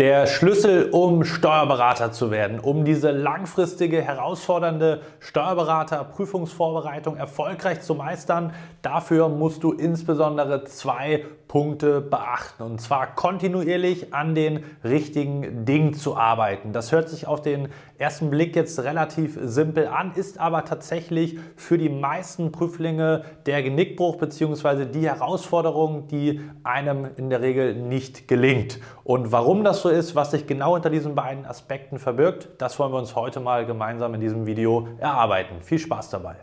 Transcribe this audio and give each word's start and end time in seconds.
Der 0.00 0.26
Schlüssel, 0.26 0.88
um 0.92 1.26
Steuerberater 1.26 2.10
zu 2.10 2.30
werden, 2.30 2.58
um 2.58 2.86
diese 2.86 3.10
langfristige, 3.10 4.00
herausfordernde 4.00 5.02
Steuerberaterprüfungsvorbereitung 5.18 7.18
erfolgreich 7.18 7.82
zu 7.82 7.94
meistern, 7.94 8.54
dafür 8.80 9.28
musst 9.28 9.62
du 9.62 9.72
insbesondere 9.72 10.64
zwei 10.64 11.26
Punkte 11.50 12.00
beachten. 12.00 12.62
Und 12.62 12.80
zwar 12.80 13.12
kontinuierlich 13.16 14.14
an 14.14 14.36
den 14.36 14.62
richtigen 14.84 15.64
Dingen 15.64 15.94
zu 15.94 16.16
arbeiten. 16.16 16.72
Das 16.72 16.92
hört 16.92 17.08
sich 17.08 17.26
auf 17.26 17.42
den 17.42 17.70
ersten 17.98 18.30
Blick 18.30 18.54
jetzt 18.54 18.78
relativ 18.78 19.36
simpel 19.42 19.88
an, 19.88 20.12
ist 20.14 20.38
aber 20.38 20.64
tatsächlich 20.64 21.40
für 21.56 21.76
die 21.76 21.88
meisten 21.88 22.52
Prüflinge 22.52 23.24
der 23.46 23.64
Genickbruch 23.64 24.14
bzw. 24.14 24.84
die 24.84 25.08
Herausforderung, 25.08 26.06
die 26.06 26.40
einem 26.62 27.08
in 27.16 27.30
der 27.30 27.40
Regel 27.40 27.74
nicht 27.74 28.28
gelingt. 28.28 28.78
Und 29.02 29.32
warum 29.32 29.64
das 29.64 29.82
so 29.82 29.88
ist, 29.88 30.14
was 30.14 30.30
sich 30.30 30.46
genau 30.46 30.76
unter 30.76 30.88
diesen 30.88 31.16
beiden 31.16 31.44
Aspekten 31.44 31.98
verbirgt, 31.98 32.48
das 32.58 32.78
wollen 32.78 32.92
wir 32.92 32.98
uns 32.98 33.16
heute 33.16 33.40
mal 33.40 33.66
gemeinsam 33.66 34.14
in 34.14 34.20
diesem 34.20 34.46
Video 34.46 34.86
erarbeiten. 35.00 35.56
Viel 35.62 35.80
Spaß 35.80 36.10
dabei! 36.10 36.36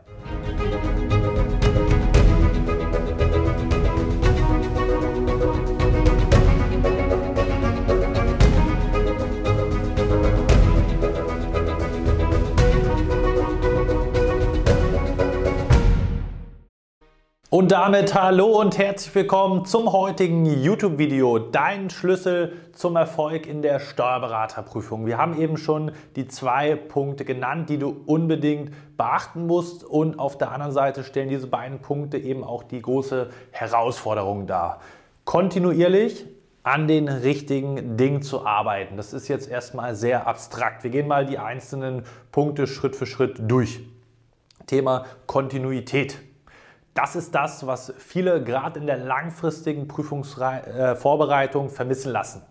Und 17.49 17.71
damit 17.71 18.13
hallo 18.13 18.59
und 18.59 18.77
herzlich 18.77 19.15
willkommen 19.15 19.63
zum 19.63 19.93
heutigen 19.93 20.45
YouTube-Video. 20.45 21.39
Dein 21.39 21.89
Schlüssel 21.89 22.51
zum 22.73 22.97
Erfolg 22.97 23.47
in 23.47 23.61
der 23.61 23.79
Steuerberaterprüfung. 23.79 25.05
Wir 25.05 25.17
haben 25.17 25.39
eben 25.39 25.55
schon 25.55 25.93
die 26.17 26.27
zwei 26.27 26.75
Punkte 26.75 27.23
genannt, 27.23 27.69
die 27.69 27.77
du 27.77 28.01
unbedingt 28.05 28.73
beachten 28.97 29.47
musst. 29.47 29.85
Und 29.85 30.19
auf 30.19 30.37
der 30.37 30.51
anderen 30.51 30.73
Seite 30.73 31.05
stellen 31.05 31.29
diese 31.29 31.47
beiden 31.47 31.79
Punkte 31.79 32.17
eben 32.17 32.43
auch 32.43 32.63
die 32.63 32.81
große 32.81 33.29
Herausforderung 33.51 34.45
dar. 34.45 34.81
Kontinuierlich 35.23 36.25
an 36.63 36.89
den 36.89 37.07
richtigen 37.07 37.95
Dingen 37.95 38.23
zu 38.23 38.45
arbeiten. 38.45 38.97
Das 38.97 39.13
ist 39.13 39.29
jetzt 39.29 39.49
erstmal 39.49 39.95
sehr 39.95 40.27
abstrakt. 40.27 40.83
Wir 40.83 40.91
gehen 40.91 41.07
mal 41.07 41.25
die 41.25 41.37
einzelnen 41.37 42.03
Punkte 42.33 42.67
Schritt 42.67 42.97
für 42.97 43.05
Schritt 43.05 43.37
durch. 43.39 43.79
Thema 44.65 45.05
Kontinuität. 45.27 46.26
Das 46.97 47.15
ist 47.15 47.35
das, 47.35 47.67
was 47.67 47.93
viele 47.99 48.43
gerade 48.43 48.79
in 48.79 48.87
der 48.87 48.97
langfristigen 48.97 49.87
Prüfungsvorbereitung 49.87 51.69
vermissen 51.69 52.11
lassen. 52.11 52.41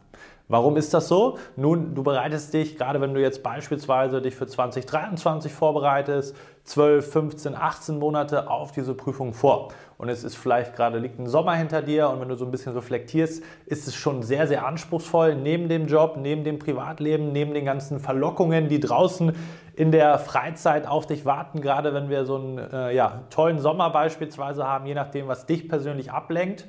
Warum 0.49 0.77
ist 0.77 0.95
das 0.95 1.09
so? 1.09 1.39
Nun, 1.57 1.97
du 1.97 2.05
bereitest 2.05 2.55
dich, 2.55 2.77
gerade 2.77 3.01
wenn 3.01 3.15
du 3.15 3.21
jetzt 3.21 3.43
beispielsweise 3.43 4.23
dich 4.23 4.37
für 4.37 4.47
2023 4.47 5.53
vorbereitest, 5.53 6.37
12, 6.63 7.13
15, 7.13 7.55
18 7.57 7.99
Monate 7.99 8.49
auf 8.49 8.71
diese 8.71 8.95
Prüfung 8.95 9.33
vor. 9.33 9.73
Und 9.99 10.09
es 10.09 10.23
ist 10.23 10.37
vielleicht 10.37 10.77
gerade 10.77 10.99
liegt 10.99 11.19
ein 11.19 11.27
Sommer 11.27 11.55
hinter 11.55 11.83
dir 11.83 12.11
und 12.11 12.21
wenn 12.21 12.29
du 12.29 12.37
so 12.37 12.45
ein 12.45 12.53
bisschen 12.53 12.75
reflektierst, 12.75 13.43
ist 13.67 13.89
es 13.89 13.97
schon 13.97 14.23
sehr, 14.23 14.47
sehr 14.47 14.65
anspruchsvoll 14.65 15.35
neben 15.35 15.69
dem 15.69 15.89
Job, 15.89 16.17
neben 16.17 16.45
dem 16.45 16.61
Privatleben, 16.61 17.33
neben 17.33 17.53
den 17.53 17.65
ganzen 17.65 17.99
Verlockungen, 17.99 18.69
die 18.69 18.79
draußen 18.79 19.33
in 19.75 19.91
der 19.91 20.17
Freizeit 20.21 20.87
auf 20.87 21.07
dich 21.07 21.25
warten, 21.25 21.61
gerade 21.61 21.93
wenn 21.93 22.09
wir 22.09 22.25
so 22.25 22.37
einen 22.37 22.59
äh, 22.59 22.95
ja, 22.95 23.25
tollen 23.31 23.59
Sommer 23.59 23.91
beispielsweise 23.91 24.65
haben, 24.65 24.87
je 24.87 24.95
nachdem, 24.95 25.27
was 25.27 25.47
dich 25.47 25.69
persönlich 25.69 26.13
ablenkt 26.13 26.69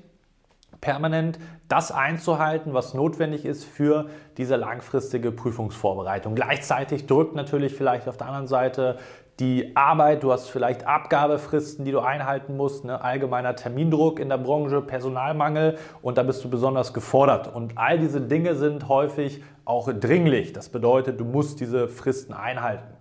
permanent 0.82 1.40
das 1.68 1.92
einzuhalten, 1.92 2.74
was 2.74 2.94
notwendig 2.94 3.46
ist 3.46 3.66
für 3.66 4.08
diese 4.38 4.56
langfristige 4.56 5.32
Prüfungsvorbereitung. 5.32 6.36
Gleichzeitig 6.36 7.08
drückt 7.08 7.36
natürlich 7.36 7.74
vielleicht 7.74 8.08
auf 8.08 8.18
der 8.18 8.28
anderen 8.28 8.48
Seite 8.48 8.98
die 9.40 9.76
Arbeit, 9.76 10.24
du 10.24 10.32
hast 10.32 10.50
vielleicht 10.50 10.88
Abgabefristen, 10.88 11.86
die 11.86 11.92
du 11.92 12.00
einhalten 12.00 12.58
musst, 12.58 12.86
ne? 12.86 13.04
allgemeiner 13.04 13.56
Termindruck 13.56 14.20
in 14.20 14.30
der 14.30 14.40
Branche, 14.40 14.82
Personalmangel 14.82 15.78
und 16.02 16.18
da 16.18 16.24
bist 16.24 16.44
du 16.44 16.50
besonders 16.50 16.92
gefordert. 16.92 17.54
Und 17.54 17.78
all 17.78 18.00
diese 18.00 18.20
Dinge 18.20 18.56
sind 18.56 18.90
häufig 18.90 19.44
auch 19.64 19.92
dringlich. 19.94 20.54
Das 20.54 20.70
bedeutet, 20.70 21.20
du 21.20 21.26
musst 21.26 21.60
diese 21.60 21.88
Fristen 21.88 22.34
einhalten. 22.34 22.97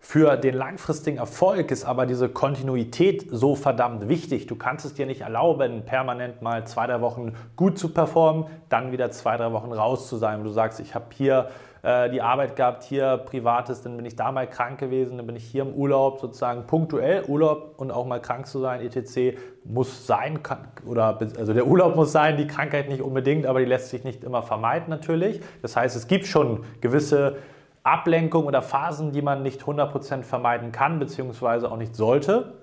Für 0.00 0.36
den 0.36 0.54
langfristigen 0.54 1.18
Erfolg 1.18 1.70
ist 1.70 1.84
aber 1.84 2.06
diese 2.06 2.28
Kontinuität 2.28 3.26
so 3.30 3.54
verdammt 3.54 4.08
wichtig. 4.08 4.46
Du 4.46 4.56
kannst 4.56 4.86
es 4.86 4.94
dir 4.94 5.06
nicht 5.06 5.22
erlauben, 5.22 5.84
permanent 5.84 6.40
mal 6.40 6.66
zwei, 6.66 6.86
drei 6.86 7.00
Wochen 7.00 7.34
gut 7.56 7.78
zu 7.78 7.92
performen, 7.92 8.46
dann 8.68 8.92
wieder 8.92 9.10
zwei, 9.10 9.36
drei 9.36 9.52
Wochen 9.52 9.72
raus 9.72 10.08
zu 10.08 10.16
sein. 10.16 10.44
Du 10.44 10.50
sagst, 10.50 10.80
ich 10.80 10.94
habe 10.94 11.06
hier 11.12 11.48
äh, 11.82 12.10
die 12.10 12.22
Arbeit 12.22 12.56
gehabt, 12.56 12.84
hier 12.84 13.18
Privates, 13.18 13.82
dann 13.82 13.96
bin 13.96 14.06
ich 14.06 14.16
da 14.16 14.32
mal 14.32 14.48
krank 14.48 14.78
gewesen, 14.78 15.16
dann 15.16 15.26
bin 15.26 15.36
ich 15.36 15.44
hier 15.44 15.62
im 15.62 15.74
Urlaub, 15.74 16.20
sozusagen 16.20 16.66
punktuell 16.66 17.24
Urlaub 17.24 17.74
und 17.76 17.90
auch 17.90 18.06
mal 18.06 18.20
krank 18.20 18.46
zu 18.46 18.60
sein, 18.60 18.80
etc. 18.80 19.36
muss 19.64 20.06
sein, 20.06 20.42
kann, 20.42 20.68
oder 20.86 21.18
also 21.38 21.52
der 21.52 21.66
Urlaub 21.66 21.96
muss 21.96 22.12
sein, 22.12 22.36
die 22.36 22.46
Krankheit 22.46 22.88
nicht 22.88 23.02
unbedingt, 23.02 23.46
aber 23.46 23.60
die 23.60 23.66
lässt 23.66 23.90
sich 23.90 24.04
nicht 24.04 24.24
immer 24.24 24.42
vermeiden 24.42 24.88
natürlich. 24.88 25.40
Das 25.60 25.76
heißt, 25.76 25.96
es 25.96 26.06
gibt 26.06 26.26
schon 26.26 26.64
gewisse 26.80 27.36
Ablenkung 27.92 28.46
oder 28.46 28.62
Phasen, 28.62 29.12
die 29.12 29.22
man 29.22 29.42
nicht 29.42 29.62
100% 29.62 30.22
vermeiden 30.22 30.72
kann, 30.72 30.98
beziehungsweise 30.98 31.70
auch 31.70 31.76
nicht 31.76 31.94
sollte. 31.96 32.54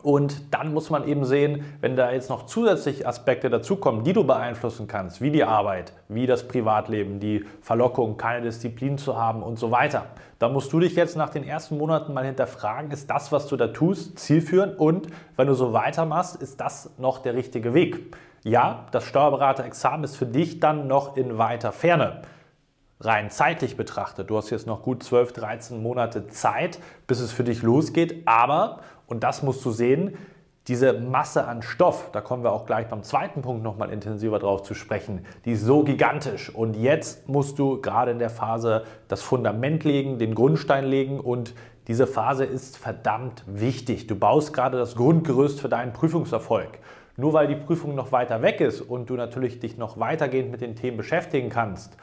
Und 0.00 0.54
dann 0.54 0.72
muss 0.72 0.90
man 0.90 1.06
eben 1.06 1.24
sehen, 1.24 1.64
wenn 1.80 1.96
da 1.96 2.10
jetzt 2.10 2.30
noch 2.30 2.46
zusätzliche 2.46 3.06
Aspekte 3.06 3.50
dazukommen, 3.50 4.04
die 4.04 4.12
du 4.12 4.24
beeinflussen 4.24 4.88
kannst, 4.88 5.20
wie 5.20 5.30
die 5.30 5.44
Arbeit, 5.44 5.92
wie 6.08 6.26
das 6.26 6.48
Privatleben, 6.48 7.20
die 7.20 7.44
Verlockung, 7.60 8.16
keine 8.16 8.42
Disziplin 8.42 8.98
zu 8.98 9.16
haben 9.16 9.42
und 9.42 9.58
so 9.58 9.70
weiter. 9.70 10.06
Da 10.38 10.48
musst 10.48 10.72
du 10.72 10.80
dich 10.80 10.96
jetzt 10.96 11.16
nach 11.16 11.28
den 11.28 11.44
ersten 11.44 11.78
Monaten 11.78 12.14
mal 12.14 12.24
hinterfragen, 12.24 12.90
ist 12.90 13.10
das, 13.10 13.30
was 13.30 13.46
du 13.46 13.56
da 13.56 13.68
tust, 13.68 14.18
zielführend 14.18 14.78
und 14.78 15.08
wenn 15.36 15.46
du 15.46 15.54
so 15.54 15.72
weitermachst, 15.72 16.40
ist 16.42 16.60
das 16.60 16.90
noch 16.98 17.18
der 17.18 17.34
richtige 17.34 17.74
Weg? 17.74 18.16
Ja, 18.42 18.86
das 18.90 19.04
Steuerberaterexamen 19.04 20.02
ist 20.02 20.16
für 20.16 20.26
dich 20.26 20.58
dann 20.58 20.88
noch 20.88 21.16
in 21.16 21.38
weiter 21.38 21.70
Ferne 21.70 22.22
rein 23.02 23.30
zeitlich 23.30 23.76
betrachtet, 23.76 24.30
du 24.30 24.36
hast 24.36 24.50
jetzt 24.50 24.66
noch 24.66 24.82
gut 24.82 25.02
12, 25.02 25.32
13 25.32 25.82
Monate 25.82 26.28
Zeit, 26.28 26.78
bis 27.06 27.20
es 27.20 27.32
für 27.32 27.44
dich 27.44 27.62
losgeht, 27.62 28.22
aber, 28.26 28.80
und 29.06 29.22
das 29.22 29.42
musst 29.42 29.64
du 29.64 29.70
sehen, 29.70 30.16
diese 30.68 30.92
Masse 30.92 31.44
an 31.48 31.62
Stoff, 31.62 32.10
da 32.12 32.20
kommen 32.20 32.44
wir 32.44 32.52
auch 32.52 32.66
gleich 32.66 32.86
beim 32.86 33.02
zweiten 33.02 33.42
Punkt 33.42 33.64
nochmal 33.64 33.90
intensiver 33.90 34.38
drauf 34.38 34.62
zu 34.62 34.74
sprechen, 34.74 35.26
die 35.44 35.52
ist 35.52 35.64
so 35.64 35.82
gigantisch. 35.82 36.54
Und 36.54 36.76
jetzt 36.76 37.28
musst 37.28 37.58
du 37.58 37.80
gerade 37.80 38.12
in 38.12 38.20
der 38.20 38.30
Phase 38.30 38.84
das 39.08 39.22
Fundament 39.22 39.82
legen, 39.82 40.18
den 40.18 40.36
Grundstein 40.36 40.84
legen 40.84 41.18
und 41.18 41.54
diese 41.88 42.06
Phase 42.06 42.44
ist 42.44 42.78
verdammt 42.78 43.42
wichtig. 43.48 44.06
Du 44.06 44.14
baust 44.14 44.52
gerade 44.52 44.78
das 44.78 44.94
Grundgerüst 44.94 45.60
für 45.60 45.68
deinen 45.68 45.92
Prüfungserfolg. 45.92 46.78
Nur 47.16 47.32
weil 47.32 47.48
die 47.48 47.56
Prüfung 47.56 47.96
noch 47.96 48.12
weiter 48.12 48.40
weg 48.40 48.60
ist 48.60 48.80
und 48.80 49.10
du 49.10 49.14
natürlich 49.14 49.58
dich 49.58 49.76
noch 49.76 49.98
weitergehend 49.98 50.52
mit 50.52 50.60
den 50.60 50.76
Themen 50.76 50.96
beschäftigen 50.96 51.50
kannst, 51.50 51.96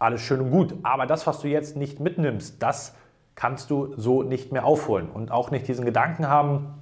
alles 0.00 0.22
schön 0.22 0.40
und 0.40 0.50
gut. 0.50 0.74
Aber 0.82 1.06
das, 1.06 1.26
was 1.28 1.40
du 1.40 1.48
jetzt 1.48 1.76
nicht 1.76 2.00
mitnimmst, 2.00 2.60
das 2.60 2.96
kannst 3.36 3.70
du 3.70 3.94
so 3.96 4.22
nicht 4.22 4.50
mehr 4.50 4.64
aufholen. 4.64 5.08
Und 5.08 5.30
auch 5.30 5.50
nicht 5.50 5.68
diesen 5.68 5.84
Gedanken 5.84 6.28
haben, 6.28 6.74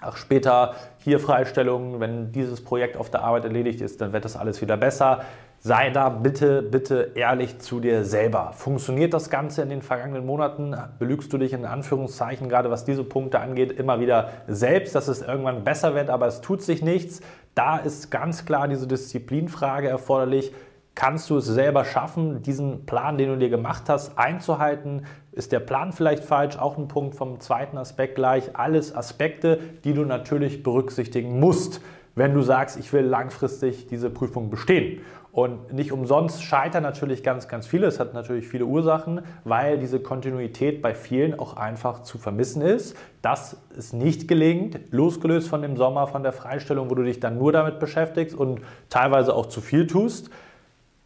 ach 0.00 0.16
später 0.16 0.74
hier 0.98 1.18
Freistellungen, 1.18 2.00
wenn 2.00 2.32
dieses 2.32 2.62
Projekt 2.62 2.96
auf 2.96 3.10
der 3.10 3.22
Arbeit 3.22 3.44
erledigt 3.44 3.80
ist, 3.80 4.00
dann 4.00 4.12
wird 4.12 4.24
das 4.24 4.36
alles 4.36 4.60
wieder 4.60 4.76
besser. 4.76 5.22
Sei 5.60 5.88
da 5.88 6.10
bitte, 6.10 6.60
bitte 6.60 7.12
ehrlich 7.14 7.58
zu 7.60 7.80
dir 7.80 8.04
selber. 8.04 8.52
Funktioniert 8.52 9.14
das 9.14 9.30
Ganze 9.30 9.62
in 9.62 9.70
den 9.70 9.80
vergangenen 9.80 10.26
Monaten? 10.26 10.76
Belügst 10.98 11.32
du 11.32 11.38
dich 11.38 11.54
in 11.54 11.64
Anführungszeichen, 11.64 12.50
gerade 12.50 12.70
was 12.70 12.84
diese 12.84 13.02
Punkte 13.02 13.40
angeht, 13.40 13.72
immer 13.72 13.98
wieder 13.98 14.30
selbst, 14.46 14.94
dass 14.94 15.08
es 15.08 15.22
irgendwann 15.22 15.64
besser 15.64 15.94
wird, 15.94 16.10
aber 16.10 16.26
es 16.26 16.42
tut 16.42 16.60
sich 16.60 16.82
nichts? 16.82 17.22
Da 17.54 17.78
ist 17.78 18.10
ganz 18.10 18.44
klar 18.44 18.68
diese 18.68 18.86
Disziplinfrage 18.86 19.88
erforderlich. 19.88 20.52
Kannst 20.94 21.28
du 21.28 21.38
es 21.38 21.46
selber 21.46 21.84
schaffen, 21.84 22.42
diesen 22.42 22.86
Plan, 22.86 23.18
den 23.18 23.28
du 23.28 23.36
dir 23.36 23.48
gemacht 23.48 23.88
hast, 23.88 24.16
einzuhalten? 24.16 25.06
Ist 25.32 25.50
der 25.50 25.58
Plan 25.58 25.92
vielleicht 25.92 26.24
falsch? 26.24 26.56
Auch 26.56 26.78
ein 26.78 26.86
Punkt 26.86 27.16
vom 27.16 27.40
zweiten 27.40 27.78
Aspekt 27.78 28.14
gleich. 28.14 28.56
Alles 28.56 28.94
Aspekte, 28.94 29.58
die 29.82 29.92
du 29.92 30.04
natürlich 30.04 30.62
berücksichtigen 30.62 31.40
musst, 31.40 31.80
wenn 32.14 32.32
du 32.32 32.42
sagst, 32.42 32.78
ich 32.78 32.92
will 32.92 33.04
langfristig 33.04 33.88
diese 33.88 34.08
Prüfung 34.08 34.50
bestehen. 34.50 35.00
Und 35.32 35.72
nicht 35.72 35.90
umsonst 35.90 36.44
scheitern 36.44 36.84
natürlich 36.84 37.24
ganz, 37.24 37.48
ganz 37.48 37.66
viele. 37.66 37.88
Es 37.88 37.98
hat 37.98 38.14
natürlich 38.14 38.46
viele 38.46 38.66
Ursachen, 38.66 39.22
weil 39.42 39.78
diese 39.78 39.98
Kontinuität 39.98 40.80
bei 40.80 40.94
vielen 40.94 41.36
auch 41.36 41.56
einfach 41.56 42.04
zu 42.04 42.18
vermissen 42.18 42.62
ist. 42.62 42.96
Dass 43.20 43.56
es 43.76 43.92
nicht 43.92 44.28
gelingt, 44.28 44.78
losgelöst 44.92 45.48
von 45.48 45.60
dem 45.60 45.76
Sommer, 45.76 46.06
von 46.06 46.22
der 46.22 46.32
Freistellung, 46.32 46.88
wo 46.88 46.94
du 46.94 47.02
dich 47.02 47.18
dann 47.18 47.36
nur 47.36 47.50
damit 47.50 47.80
beschäftigst 47.80 48.36
und 48.36 48.60
teilweise 48.90 49.34
auch 49.34 49.46
zu 49.46 49.60
viel 49.60 49.88
tust 49.88 50.30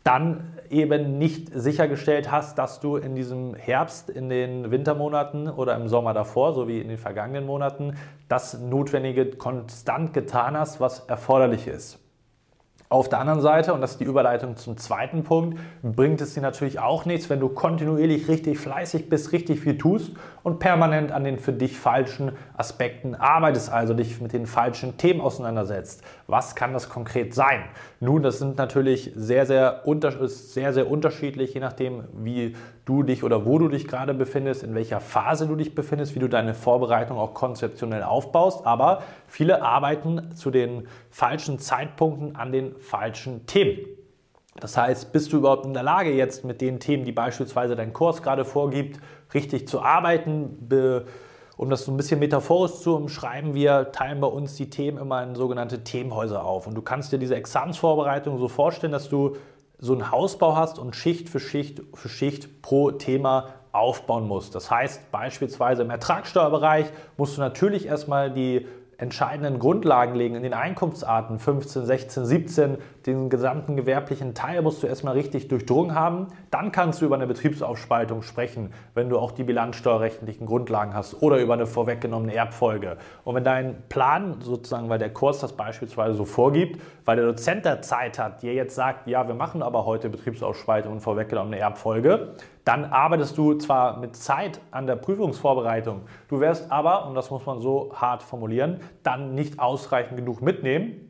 dann 0.04 0.54
eben 0.70 1.18
nicht 1.18 1.50
sichergestellt 1.52 2.30
hast, 2.30 2.58
dass 2.58 2.80
du 2.80 2.96
in 2.96 3.14
diesem 3.14 3.54
Herbst, 3.54 4.10
in 4.10 4.28
den 4.28 4.70
Wintermonaten 4.70 5.48
oder 5.48 5.76
im 5.76 5.88
Sommer 5.88 6.14
davor, 6.14 6.54
so 6.54 6.68
wie 6.68 6.80
in 6.80 6.88
den 6.88 6.98
vergangenen 6.98 7.46
Monaten, 7.46 7.96
das 8.28 8.58
Notwendige 8.58 9.30
konstant 9.30 10.12
getan 10.12 10.56
hast, 10.56 10.80
was 10.80 11.00
erforderlich 11.00 11.66
ist. 11.66 11.98
Auf 12.90 13.10
der 13.10 13.18
anderen 13.18 13.42
Seite, 13.42 13.74
und 13.74 13.82
das 13.82 13.92
ist 13.92 14.00
die 14.00 14.04
Überleitung 14.04 14.56
zum 14.56 14.78
zweiten 14.78 15.22
Punkt, 15.22 15.58
bringt 15.82 16.22
es 16.22 16.32
dir 16.32 16.40
natürlich 16.40 16.78
auch 16.78 17.04
nichts, 17.04 17.28
wenn 17.28 17.38
du 17.38 17.50
kontinuierlich 17.50 18.28
richtig 18.28 18.58
fleißig 18.58 19.10
bist, 19.10 19.32
richtig 19.32 19.60
viel 19.60 19.76
tust 19.76 20.12
und 20.48 20.58
permanent 20.58 21.12
an 21.12 21.24
den 21.24 21.38
für 21.38 21.52
dich 21.52 21.78
falschen 21.78 22.32
Aspekten 22.56 23.14
arbeitest, 23.14 23.70
also 23.70 23.92
dich 23.92 24.20
mit 24.20 24.32
den 24.32 24.46
falschen 24.46 24.96
Themen 24.96 25.20
auseinandersetzt. 25.20 26.02
Was 26.26 26.56
kann 26.56 26.72
das 26.72 26.88
konkret 26.88 27.34
sein? 27.34 27.64
Nun, 28.00 28.22
das 28.22 28.38
sind 28.38 28.56
natürlich 28.56 29.12
sehr, 29.14 29.44
sehr, 29.44 29.82
ist 30.20 30.54
sehr, 30.54 30.72
sehr 30.72 30.90
unterschiedlich, 30.90 31.52
je 31.52 31.60
nachdem, 31.60 32.04
wie 32.14 32.56
du 32.86 33.02
dich 33.02 33.24
oder 33.24 33.44
wo 33.44 33.58
du 33.58 33.68
dich 33.68 33.86
gerade 33.86 34.14
befindest, 34.14 34.62
in 34.62 34.74
welcher 34.74 35.00
Phase 35.00 35.46
du 35.46 35.54
dich 35.54 35.74
befindest, 35.74 36.14
wie 36.14 36.20
du 36.20 36.28
deine 36.28 36.54
Vorbereitung 36.54 37.18
auch 37.18 37.34
konzeptionell 37.34 38.02
aufbaust. 38.02 38.66
Aber 38.66 39.02
viele 39.26 39.62
arbeiten 39.62 40.34
zu 40.34 40.50
den 40.50 40.88
falschen 41.10 41.58
Zeitpunkten 41.58 42.36
an 42.36 42.52
den 42.52 42.74
falschen 42.78 43.44
Themen. 43.44 43.97
Das 44.60 44.76
heißt, 44.76 45.12
bist 45.12 45.32
du 45.32 45.38
überhaupt 45.38 45.66
in 45.66 45.74
der 45.74 45.82
Lage, 45.82 46.12
jetzt 46.12 46.44
mit 46.44 46.60
den 46.60 46.80
Themen, 46.80 47.04
die 47.04 47.12
beispielsweise 47.12 47.76
dein 47.76 47.92
Kurs 47.92 48.22
gerade 48.22 48.44
vorgibt, 48.44 49.00
richtig 49.34 49.68
zu 49.68 49.80
arbeiten? 49.80 50.68
um 51.58 51.70
das 51.70 51.84
so 51.84 51.90
ein 51.90 51.96
bisschen 51.96 52.20
metaphorisch 52.20 52.76
zu 52.76 52.94
umschreiben, 52.94 53.52
wir 53.52 53.90
teilen 53.90 54.20
bei 54.20 54.28
uns 54.28 54.54
die 54.54 54.70
Themen 54.70 54.96
immer 54.96 55.24
in 55.24 55.34
sogenannte 55.34 55.82
Themenhäuser 55.82 56.44
auf. 56.44 56.68
Und 56.68 56.76
du 56.76 56.82
kannst 56.82 57.10
dir 57.10 57.18
diese 57.18 57.34
Examensvorbereitung 57.34 58.38
so 58.38 58.46
vorstellen, 58.46 58.92
dass 58.92 59.08
du 59.08 59.36
so 59.80 59.92
einen 59.92 60.12
Hausbau 60.12 60.54
hast 60.54 60.78
und 60.78 60.94
Schicht 60.94 61.28
für 61.28 61.40
Schicht 61.40 61.82
für 61.94 62.08
Schicht 62.08 62.62
pro 62.62 62.92
Thema 62.92 63.48
aufbauen 63.72 64.26
musst. 64.26 64.54
Das 64.54 64.70
heißt 64.70 65.10
beispielsweise 65.10 65.82
im 65.82 65.90
Ertragssteuerbereich 65.90 66.86
musst 67.16 67.36
du 67.36 67.40
natürlich 67.40 67.86
erstmal 67.86 68.30
die 68.30 68.66
entscheidenden 68.96 69.60
Grundlagen 69.60 70.14
legen 70.14 70.34
in 70.34 70.42
den 70.42 70.54
Einkunftsarten 70.54 71.38
15, 71.38 71.86
16, 71.86 72.24
17, 72.24 72.78
den 73.08 73.30
gesamten 73.30 73.74
gewerblichen 73.74 74.34
Teil 74.34 74.60
musst 74.60 74.82
du 74.82 74.86
erstmal 74.86 75.14
richtig 75.14 75.48
durchdrungen 75.48 75.94
haben. 75.94 76.28
Dann 76.50 76.72
kannst 76.72 77.00
du 77.00 77.06
über 77.06 77.14
eine 77.14 77.26
Betriebsaufspaltung 77.26 78.22
sprechen, 78.22 78.72
wenn 78.94 79.08
du 79.08 79.18
auch 79.18 79.32
die 79.32 79.44
bilanzsteuerrechtlichen 79.44 80.46
Grundlagen 80.46 80.94
hast 80.94 81.22
oder 81.22 81.38
über 81.38 81.54
eine 81.54 81.66
vorweggenommene 81.66 82.34
Erbfolge. 82.34 82.98
Und 83.24 83.34
wenn 83.34 83.44
dein 83.44 83.82
Plan 83.88 84.36
sozusagen, 84.40 84.90
weil 84.90 84.98
der 84.98 85.12
Kurs 85.12 85.40
das 85.40 85.54
beispielsweise 85.54 86.14
so 86.14 86.26
vorgibt, 86.26 86.80
weil 87.06 87.16
der 87.16 87.24
Dozent 87.24 87.64
der 87.64 87.80
Zeit 87.80 88.18
hat, 88.18 88.42
dir 88.42 88.52
jetzt 88.52 88.74
sagt, 88.74 89.06
ja, 89.06 89.26
wir 89.26 89.34
machen 89.34 89.62
aber 89.62 89.86
heute 89.86 90.10
Betriebsaufspaltung 90.10 90.92
und 90.92 91.00
vorweggenommene 91.00 91.58
Erbfolge, 91.58 92.34
dann 92.64 92.84
arbeitest 92.84 93.38
du 93.38 93.54
zwar 93.54 93.98
mit 93.98 94.14
Zeit 94.16 94.60
an 94.70 94.86
der 94.86 94.96
Prüfungsvorbereitung, 94.96 96.02
du 96.28 96.40
wirst 96.40 96.70
aber, 96.70 97.06
und 97.06 97.14
das 97.14 97.30
muss 97.30 97.46
man 97.46 97.62
so 97.62 97.90
hart 97.94 98.22
formulieren, 98.22 98.80
dann 99.02 99.34
nicht 99.34 99.58
ausreichend 99.58 100.18
genug 100.18 100.42
mitnehmen, 100.42 101.08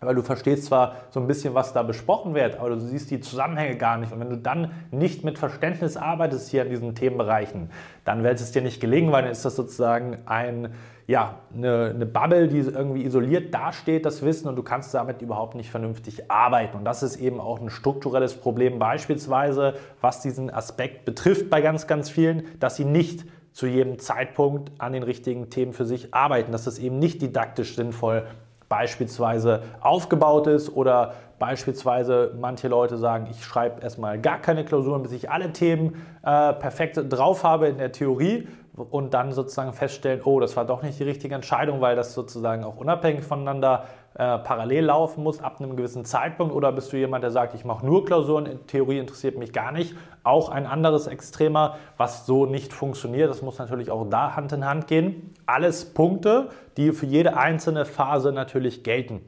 weil 0.00 0.14
du 0.14 0.22
verstehst 0.22 0.66
zwar 0.66 0.96
so 1.10 1.20
ein 1.20 1.26
bisschen, 1.26 1.54
was 1.54 1.72
da 1.72 1.82
besprochen 1.82 2.34
wird, 2.34 2.58
aber 2.58 2.70
du 2.70 2.80
siehst 2.80 3.10
die 3.10 3.20
Zusammenhänge 3.20 3.76
gar 3.76 3.96
nicht. 3.96 4.12
Und 4.12 4.20
wenn 4.20 4.30
du 4.30 4.36
dann 4.36 4.72
nicht 4.90 5.24
mit 5.24 5.38
Verständnis 5.38 5.96
arbeitest 5.96 6.50
hier 6.50 6.64
in 6.64 6.70
diesen 6.70 6.94
Themenbereichen, 6.94 7.70
dann 8.04 8.22
wird 8.22 8.40
es 8.40 8.52
dir 8.52 8.62
nicht 8.62 8.80
gelingen, 8.80 9.12
weil 9.12 9.22
dann 9.22 9.32
ist 9.32 9.44
das 9.44 9.56
sozusagen 9.56 10.18
ein 10.26 10.74
ja, 11.06 11.40
eine, 11.54 11.92
eine 11.94 12.06
Bubble, 12.06 12.48
die 12.48 12.58
irgendwie 12.58 13.04
isoliert 13.04 13.52
dasteht, 13.52 14.06
das 14.06 14.22
Wissen, 14.22 14.48
und 14.48 14.56
du 14.56 14.62
kannst 14.62 14.94
damit 14.94 15.20
überhaupt 15.20 15.54
nicht 15.54 15.70
vernünftig 15.70 16.30
arbeiten. 16.30 16.78
Und 16.78 16.84
das 16.84 17.02
ist 17.02 17.16
eben 17.16 17.40
auch 17.40 17.60
ein 17.60 17.68
strukturelles 17.68 18.34
Problem, 18.34 18.78
beispielsweise, 18.78 19.74
was 20.00 20.20
diesen 20.20 20.50
Aspekt 20.50 21.04
betrifft 21.04 21.50
bei 21.50 21.60
ganz, 21.60 21.86
ganz 21.86 22.08
vielen, 22.08 22.44
dass 22.58 22.76
sie 22.76 22.84
nicht 22.84 23.24
zu 23.52 23.66
jedem 23.66 23.98
Zeitpunkt 23.98 24.72
an 24.78 24.92
den 24.92 25.02
richtigen 25.02 25.50
Themen 25.50 25.74
für 25.74 25.84
sich 25.84 26.12
arbeiten, 26.14 26.52
dass 26.52 26.66
es 26.66 26.78
eben 26.78 26.98
nicht 26.98 27.22
didaktisch 27.22 27.76
sinnvoll 27.76 28.26
beispielsweise 28.68 29.62
aufgebaut 29.80 30.46
ist 30.46 30.74
oder 30.74 31.14
beispielsweise 31.38 32.32
manche 32.40 32.68
Leute 32.68 32.96
sagen, 32.96 33.28
ich 33.30 33.44
schreibe 33.44 33.82
erstmal 33.82 34.18
gar 34.20 34.38
keine 34.38 34.64
Klausuren, 34.64 35.02
bis 35.02 35.12
ich 35.12 35.30
alle 35.30 35.52
Themen 35.52 36.06
äh, 36.22 36.52
perfekt 36.52 36.98
drauf 37.10 37.44
habe 37.44 37.68
in 37.68 37.78
der 37.78 37.92
Theorie 37.92 38.48
und 38.76 39.14
dann 39.14 39.32
sozusagen 39.32 39.72
feststellen, 39.72 40.20
oh, 40.24 40.40
das 40.40 40.56
war 40.56 40.64
doch 40.64 40.82
nicht 40.82 40.98
die 40.98 41.04
richtige 41.04 41.34
Entscheidung, 41.34 41.80
weil 41.80 41.94
das 41.94 42.12
sozusagen 42.12 42.64
auch 42.64 42.76
unabhängig 42.76 43.24
voneinander 43.24 43.84
äh, 44.14 44.38
parallel 44.38 44.86
laufen 44.86 45.22
muss 45.22 45.40
ab 45.40 45.60
einem 45.60 45.76
gewissen 45.76 46.04
Zeitpunkt 46.04 46.54
oder 46.54 46.72
bist 46.72 46.92
du 46.92 46.96
jemand, 46.96 47.22
der 47.22 47.30
sagt, 47.30 47.54
ich 47.54 47.64
mache 47.64 47.86
nur 47.86 48.04
Klausuren, 48.04 48.66
Theorie 48.66 48.98
interessiert 48.98 49.38
mich 49.38 49.52
gar 49.52 49.70
nicht. 49.70 49.94
Auch 50.24 50.48
ein 50.48 50.66
anderes 50.66 51.06
Extremer, 51.06 51.76
was 51.96 52.26
so 52.26 52.46
nicht 52.46 52.72
funktioniert. 52.72 53.30
Das 53.30 53.42
muss 53.42 53.58
natürlich 53.58 53.90
auch 53.90 54.08
da 54.08 54.34
Hand 54.34 54.52
in 54.52 54.64
Hand 54.64 54.88
gehen. 54.88 55.34
Alles 55.46 55.84
Punkte, 55.94 56.48
die 56.76 56.92
für 56.92 57.06
jede 57.06 57.36
einzelne 57.36 57.84
Phase 57.84 58.32
natürlich 58.32 58.82
gelten. 58.82 59.20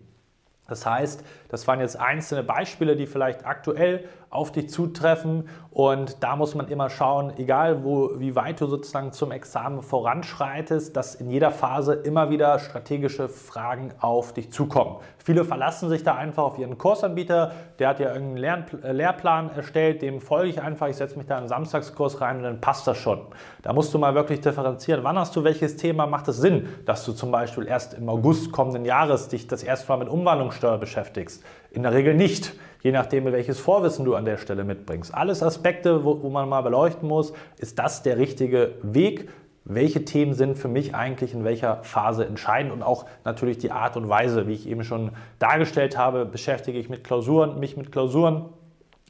Das 0.69 0.85
heißt, 0.85 1.25
das 1.49 1.69
waren 1.69 1.81
jetzt 1.81 1.99
einzelne 1.99 2.43
Beispiele, 2.43 2.97
die 2.97 3.07
vielleicht 3.07 3.47
aktuell 3.47 4.09
auf 4.37 4.53
dich 4.53 4.69
zutreffen 4.69 5.49
und 5.77 6.23
da 6.23 6.37
muss 6.37 6.55
man 6.55 6.69
immer 6.69 6.89
schauen, 6.89 7.35
egal 7.37 7.85
wo, 7.85 8.13
wie 8.17 8.35
weit 8.35 8.63
du 8.63 8.67
sozusagen 8.67 9.13
zum 9.13 9.31
Examen 9.31 9.83
voranschreitest, 9.83 10.97
dass 10.97 11.15
in 11.15 11.29
jeder 11.29 11.51
Phase 11.51 11.93
immer 11.93 12.31
wieder 12.31 12.59
strategische 12.59 13.29
Fragen 13.29 13.93
auf 14.01 14.33
dich 14.33 14.51
zukommen. 14.51 14.97
Viele 15.19 15.45
verlassen 15.45 15.91
sich 15.91 16.03
da 16.03 16.15
einfach 16.15 16.45
auf 16.45 16.59
ihren 16.59 16.79
Kursanbieter, 16.79 17.53
der 17.79 17.89
hat 17.89 18.01
ja 18.01 18.15
irgendeinen 18.15 18.37
Lern 18.39 18.65
äh, 18.83 18.93
Lehrplan 18.93 19.51
erstellt, 19.51 20.01
dem 20.01 20.23
folge 20.23 20.49
ich 20.49 20.63
einfach, 20.63 20.89
ich 20.89 20.97
setze 20.97 21.19
mich 21.19 21.27
da 21.27 21.35
in 21.35 21.41
einen 21.41 21.49
Samstagskurs 21.49 22.23
rein 22.23 22.39
und 22.39 22.45
dann 22.45 22.61
passt 22.63 22.87
das 22.87 22.97
schon. 22.97 23.21
Da 23.61 23.75
musst 23.75 23.93
du 23.93 23.99
mal 23.99 24.15
wirklich 24.15 24.41
differenzieren, 24.41 25.05
wann 25.05 25.19
hast 25.19 25.37
du 25.37 25.45
welches 25.45 25.77
Thema, 25.77 26.07
macht 26.07 26.29
es 26.29 26.39
Sinn, 26.39 26.69
dass 26.87 27.05
du 27.05 27.13
zum 27.13 27.31
Beispiel 27.31 27.67
erst 27.67 27.93
im 27.93 28.09
August 28.09 28.51
kommenden 28.51 28.87
Jahres 28.87 29.29
dich 29.29 29.47
das 29.47 29.63
erste 29.63 29.89
Mal 29.93 29.99
mit 29.99 30.09
Umwandlungssteuer 30.09 30.79
beschäftigst. 30.79 31.43
In 31.77 31.83
der 31.83 31.93
Regel 31.93 32.15
nicht, 32.15 32.55
je 32.81 32.91
nachdem, 32.91 33.27
welches 33.27 33.61
Vorwissen 33.61 34.07
du 34.07 34.15
an 34.15 34.25
der 34.25 34.39
Stelle 34.39 34.65
mitbringst. 34.65 35.13
Alles 35.15 35.43
Aspekte, 35.43 36.07
wo, 36.07 36.23
wo 36.23 36.31
man 36.31 36.49
mal 36.49 36.63
beleuchten 36.63 37.07
muss, 37.07 37.35
ist 37.59 37.79
das 37.79 38.03
der 38.03 38.17
richtige 38.17 38.77
Weg? 38.81 39.29
Welche 39.67 40.03
Themen 40.07 40.33
sind 40.33 40.57
für 40.57 40.69
mich 40.69 40.95
eigentlich 40.95 41.35
in 41.35 41.45
welcher 41.45 41.83
Phase 41.83 42.25
entscheidend 42.25 42.73
und 42.73 42.83
auch 42.83 43.05
natürlich 43.27 43.59
die 43.59 43.73
Art 43.73 43.99
und 43.99 44.09
Weise, 44.09 44.47
wie 44.47 44.55
ich 44.55 44.67
eben 44.67 44.85
schon 44.85 45.11
dargestellt 45.39 45.99
habe, 45.99 46.25
beschäftige 46.25 46.79
ich 46.79 46.89
mit 46.89 47.05
Klausuren, 47.05 47.61
mich 47.61 47.77
mit 47.77 47.93
Klausuren 47.93 48.47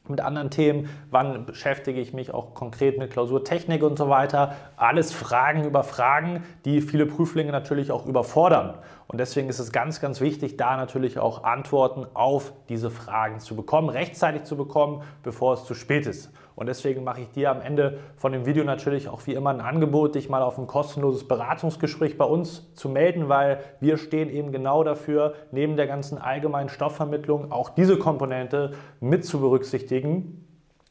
mit 0.09 0.21
anderen 0.21 0.49
Themen, 0.49 0.89
wann 1.11 1.45
beschäftige 1.45 1.99
ich 1.99 2.13
mich 2.13 2.33
auch 2.33 2.53
konkret 2.53 2.97
mit 2.97 3.11
Klausurtechnik 3.11 3.83
und 3.83 3.97
so 3.97 4.09
weiter. 4.09 4.55
Alles 4.75 5.13
Fragen 5.13 5.65
über 5.65 5.83
Fragen, 5.83 6.43
die 6.65 6.81
viele 6.81 7.05
Prüflinge 7.05 7.51
natürlich 7.51 7.91
auch 7.91 8.05
überfordern. 8.05 8.75
Und 9.07 9.19
deswegen 9.19 9.49
ist 9.49 9.59
es 9.59 9.71
ganz, 9.71 10.01
ganz 10.01 10.19
wichtig, 10.21 10.57
da 10.57 10.75
natürlich 10.77 11.19
auch 11.19 11.43
Antworten 11.43 12.05
auf 12.13 12.53
diese 12.69 12.91
Fragen 12.91 13.39
zu 13.39 13.55
bekommen, 13.55 13.89
rechtzeitig 13.89 14.43
zu 14.43 14.57
bekommen, 14.57 15.01
bevor 15.23 15.53
es 15.53 15.65
zu 15.65 15.73
spät 15.73 16.05
ist. 16.05 16.31
Und 16.57 16.65
deswegen 16.65 17.03
mache 17.03 17.21
ich 17.21 17.29
dir 17.29 17.51
am 17.51 17.61
Ende 17.61 17.99
von 18.15 18.31
dem 18.31 18.47
Video 18.47 18.63
natürlich 18.63 19.09
auch 19.09 19.21
wie 19.27 19.35
immer 19.35 19.51
ein 19.51 19.61
Angebot, 19.61 20.15
dich 20.15 20.27
mal 20.27 20.41
auf 20.41 20.57
ein 20.57 20.65
kostenloses 20.65 21.27
Beratungsgespräch 21.27 22.17
bei 22.17 22.25
uns 22.25 22.73
zu 22.73 22.89
melden, 22.89 23.29
weil 23.29 23.59
wir 23.79 23.97
stehen 23.97 24.27
eben 24.31 24.51
genau 24.51 24.83
dafür, 24.83 25.35
neben 25.51 25.77
der 25.77 25.85
ganzen 25.85 26.17
allgemeinen 26.17 26.69
Stoffvermittlung 26.69 27.51
auch 27.51 27.69
diese 27.69 27.99
Komponente 27.99 28.71
mit 28.99 29.23
zu 29.23 29.39
berücksichtigen 29.39 30.46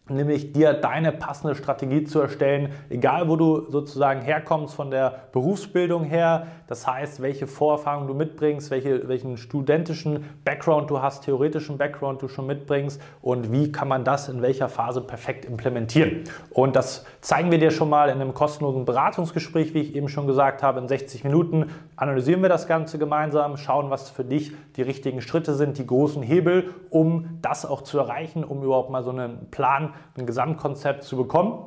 nämlich 0.09 0.53
dir 0.53 0.73
deine 0.73 1.11
passende 1.11 1.55
Strategie 1.55 2.05
zu 2.05 2.21
erstellen, 2.21 2.73
egal 2.91 3.29
wo 3.29 3.37
du 3.37 3.71
sozusagen 3.71 4.21
herkommst 4.21 4.75
von 4.75 4.91
der 4.91 5.29
Berufsbildung 5.33 6.05
her. 6.05 6.47
Das 6.69 6.87
heißt, 6.87 7.21
welche 7.23 7.47
Vorerfahrungen 7.47 8.07
du 8.07 8.15
mitbringst, 8.15 8.71
welche, 8.71 9.09
welchen 9.09 9.37
studentischen 9.37 10.25
Background 10.45 10.91
du 10.91 11.03
hast, 11.03 11.25
theoretischen 11.25 11.77
Background 11.77 12.23
du 12.23 12.29
schon 12.29 12.47
mitbringst 12.47 13.01
und 13.21 13.53
wie 13.53 13.73
kann 13.73 13.89
man 13.89 14.05
das 14.05 14.29
in 14.29 14.43
welcher 14.43 14.69
Phase 14.69 15.01
perfekt 15.01 15.45
implementieren. 15.45 16.25
Und 16.51 16.77
das 16.77 17.05
zeigen 17.21 17.51
wir 17.51 17.59
dir 17.59 17.71
schon 17.73 17.89
mal 17.89 18.09
in 18.09 18.21
einem 18.21 18.35
kostenlosen 18.35 18.85
Beratungsgespräch, 18.85 19.75
wie 19.75 19.81
ich 19.81 19.97
eben 19.97 20.09
schon 20.09 20.27
gesagt 20.27 20.63
habe. 20.63 20.79
In 20.81 20.89
60 20.89 21.25
Minuten 21.25 21.71
analysieren 21.97 22.43
wir 22.43 22.49
das 22.49 22.67
Ganze 22.67 22.99
gemeinsam, 22.99 23.57
schauen, 23.57 23.91
was 23.91 24.11
für 24.11 24.25
dich 24.25 24.53
die 24.77 24.83
richtigen 24.83 25.21
Schritte 25.21 25.55
sind, 25.55 25.79
die 25.79 25.87
großen 25.87 26.23
Hebel, 26.23 26.75
um 26.91 27.39
das 27.43 27.67
auch 27.67 27.83
zu 27.83 27.99
erreichen, 27.99 28.45
um 28.45 28.63
überhaupt 28.63 28.91
mal 28.91 29.03
so 29.03 29.11
einen 29.11 29.51
Plan 29.51 29.95
ein 30.17 30.27
Gesamtkonzept 30.27 31.03
zu 31.03 31.17
bekommen. 31.17 31.65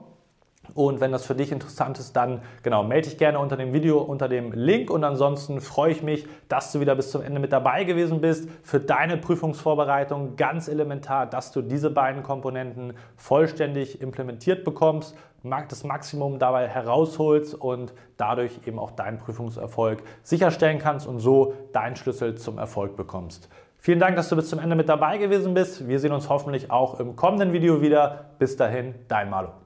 Und 0.74 1.02
wenn 1.02 1.12
das 1.12 1.26
für 1.26 1.36
dich 1.36 1.52
interessant 1.52 2.00
ist, 2.00 2.16
dann 2.16 2.42
genau, 2.64 2.84
melde 2.84 3.10
dich 3.10 3.18
gerne 3.18 3.40
unter 3.40 3.58
dem 3.58 3.74
Video, 3.74 4.00
unter 4.00 4.28
dem 4.28 4.52
Link. 4.52 4.90
Und 4.90 5.04
ansonsten 5.04 5.62
freue 5.62 5.92
ich 5.92 6.04
mich, 6.04 6.28
dass 6.48 6.72
du 6.72 6.80
wieder 6.80 6.96
bis 6.96 7.12
zum 7.12 7.22
Ende 7.22 7.40
mit 7.40 7.52
dabei 7.52 7.84
gewesen 7.84 8.22
bist. 8.22 8.50
Für 8.64 8.80
deine 8.80 9.18
Prüfungsvorbereitung 9.18 10.36
ganz 10.36 10.68
elementar, 10.68 11.26
dass 11.26 11.52
du 11.52 11.62
diese 11.62 11.90
beiden 11.90 12.24
Komponenten 12.24 12.94
vollständig 13.16 14.02
implementiert 14.02 14.64
bekommst, 14.64 15.16
das 15.70 15.84
Maximum 15.84 16.38
dabei 16.38 16.68
herausholst 16.68 17.56
und 17.56 17.94
dadurch 18.18 18.60
eben 18.66 18.78
auch 18.78 18.92
deinen 18.92 19.18
Prüfungserfolg 19.20 20.04
sicherstellen 20.24 20.80
kannst 20.80 21.08
und 21.08 21.20
so 21.20 21.54
deinen 21.72 21.96
Schlüssel 21.96 22.36
zum 22.36 22.58
Erfolg 22.58 22.96
bekommst. 22.96 23.50
Vielen 23.82 24.00
Dank, 24.00 24.18
dass 24.18 24.28
du 24.28 24.36
bis 24.36 24.50
zum 24.50 24.60
Ende 24.60 24.76
mit 24.76 24.90
dabei 24.90 25.18
gewesen 25.18 25.54
bist. 25.54 25.88
Wir 25.88 26.00
sehen 26.00 26.12
uns 26.12 26.28
hoffentlich 26.28 26.70
auch 26.70 27.00
im 27.00 27.16
kommenden 27.16 27.54
Video 27.54 27.82
wieder. 27.82 28.26
Bis 28.38 28.58
dahin, 28.58 28.94
dein 29.08 29.30
Malo. 29.30 29.60